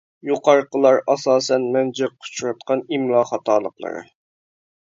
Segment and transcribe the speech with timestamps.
[0.27, 4.05] يۇقىرىقىلار ئاساسەن مەن جىق ئۇچراتقان ئىملا خاتالىقلىرى.